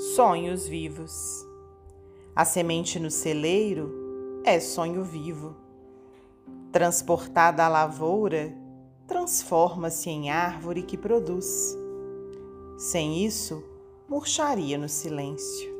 [0.00, 1.46] sonhos vivos.
[2.34, 5.54] A semente no celeiro é sonho vivo.
[6.72, 8.50] Transportada à lavoura,
[9.06, 11.76] transforma-se em árvore que produz.
[12.78, 13.62] Sem isso,
[14.08, 15.70] murcharia no silêncio.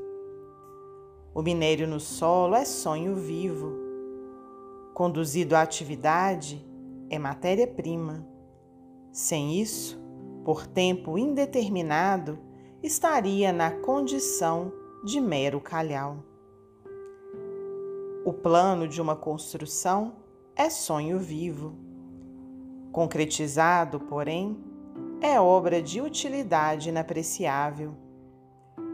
[1.35, 3.73] O minério no solo é sonho vivo.
[4.93, 6.63] Conduzido à atividade,
[7.09, 8.29] é matéria-prima.
[9.11, 9.99] Sem isso,
[10.45, 12.50] por tempo indeterminado,
[12.83, 14.73] estaria na condição
[15.05, 16.25] de mero calhau.
[18.25, 20.15] O plano de uma construção
[20.57, 21.75] é sonho vivo.
[22.93, 24.59] Concretizado, porém,
[25.21, 27.95] é obra de utilidade inapreciável.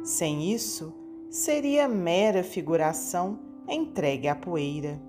[0.04, 0.92] Sem isso,
[1.30, 5.00] seria mera figuração entregue à poeira.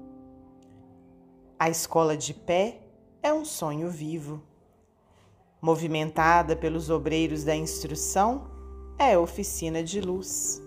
[1.59, 2.81] A escola de pé
[3.21, 4.41] é um sonho vivo.
[5.61, 8.56] Movimentada pelos obreiros da instrução,
[8.99, 10.61] é oficina de luz.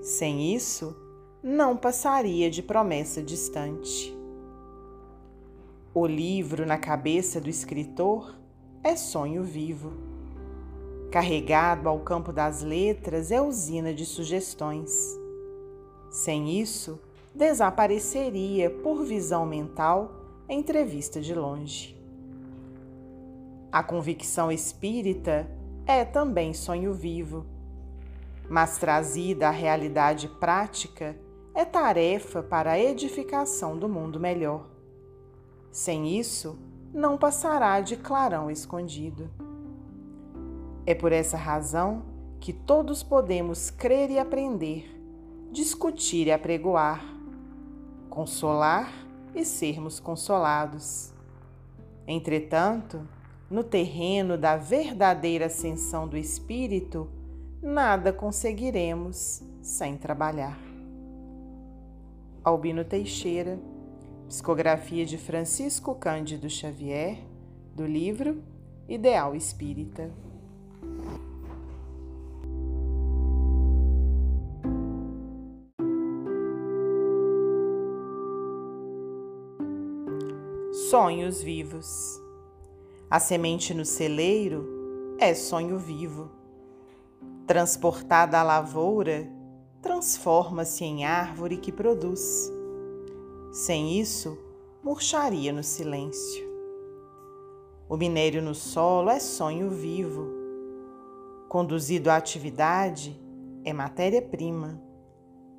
[0.00, 0.96] Sem isso,
[1.42, 4.16] não passaria de promessa distante.
[5.92, 8.34] O livro na cabeça do escritor
[8.82, 9.92] é sonho vivo.
[11.10, 14.90] Carregado ao campo das letras é usina de sugestões.
[16.10, 16.98] Sem isso,
[17.34, 21.94] desapareceria por visão mental entrevista de longe.
[23.70, 25.48] A convicção espírita
[25.86, 27.44] é também sonho vivo,
[28.48, 31.16] mas trazida à realidade prática,
[31.54, 34.66] é tarefa para a edificação do mundo melhor.
[35.70, 36.58] Sem isso,
[36.92, 39.30] não passará de clarão escondido.
[40.86, 42.02] É por essa razão
[42.40, 44.88] que todos podemos crer e aprender,
[45.50, 47.04] discutir e apregoar,
[48.10, 48.92] consolar
[49.34, 51.12] e sermos consolados.
[52.06, 53.08] Entretanto,
[53.50, 57.08] no terreno da verdadeira ascensão do espírito,
[57.62, 60.58] nada conseguiremos sem trabalhar.
[62.42, 63.58] Albino Teixeira,
[64.28, 67.18] psicografia de Francisco Cândido Xavier,
[67.74, 68.42] do livro
[68.88, 70.10] Ideal Espírita.
[80.90, 82.23] Sonhos vivos.
[83.10, 86.30] A semente no celeiro é sonho vivo.
[87.46, 89.28] Transportada à lavoura,
[89.82, 92.50] transforma-se em árvore que produz.
[93.52, 94.38] Sem isso,
[94.82, 96.44] murcharia no silêncio.
[97.88, 100.26] O minério no solo é sonho vivo.
[101.48, 103.20] Conduzido à atividade,
[103.62, 104.82] é matéria-prima.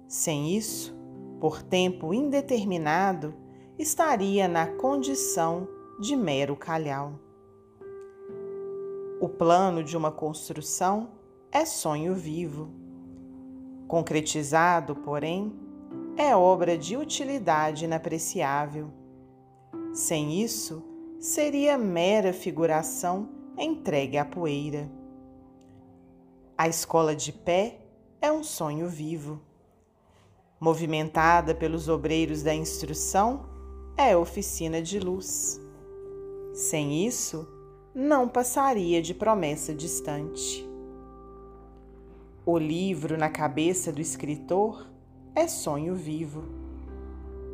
[0.07, 0.93] Sem isso,
[1.39, 3.33] por tempo indeterminado,
[3.77, 5.67] estaria na condição
[5.99, 7.24] de mero calhau.
[9.19, 11.09] O plano de uma construção
[11.49, 12.69] é sonho vivo.
[13.87, 15.53] Concretizado, porém,
[16.17, 18.91] é obra de utilidade inapreciável.
[19.93, 20.83] Sem isso,
[21.17, 24.91] seria mera figuração entregue à poeira.
[26.57, 27.79] A escola de pé
[28.21, 29.41] é um sonho vivo.
[30.59, 33.45] Movimentada pelos obreiros da instrução,
[33.97, 35.61] é oficina de luz.
[36.53, 37.47] Sem isso,
[37.95, 40.69] não passaria de promessa distante.
[42.45, 44.85] O livro na cabeça do escritor
[45.33, 46.43] é sonho vivo.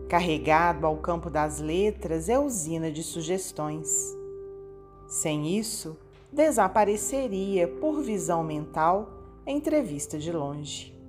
[0.09, 3.87] Carregado ao campo das letras é usina de sugestões.
[5.07, 5.95] Sem isso,
[6.33, 9.13] desapareceria por visão mental
[9.45, 10.99] entrevista de longe.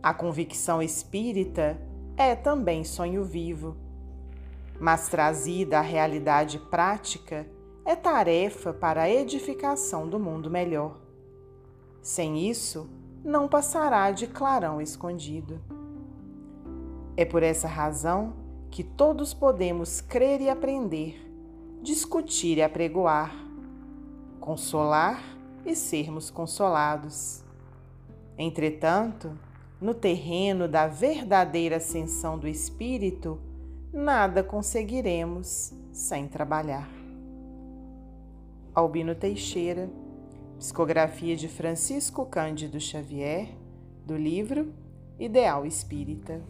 [0.00, 1.76] A convicção espírita
[2.16, 3.76] é também sonho vivo,
[4.78, 7.44] mas trazida à realidade prática,
[7.84, 10.98] é tarefa para a edificação do mundo melhor.
[12.00, 12.88] Sem isso,
[13.22, 15.60] não passará de clarão escondido.
[17.16, 18.34] É por essa razão
[18.70, 21.30] que todos podemos crer e aprender,
[21.82, 23.34] discutir e apregoar,
[24.40, 25.22] consolar
[25.64, 27.44] e sermos consolados.
[28.36, 29.38] Entretanto,
[29.80, 33.38] no terreno da verdadeira ascensão do espírito,
[33.92, 36.93] nada conseguiremos sem trabalhar.
[38.74, 39.88] Albino Teixeira,
[40.58, 43.48] psicografia de Francisco Cândido Xavier,
[44.04, 44.74] do livro
[45.16, 46.42] Ideal Espírita.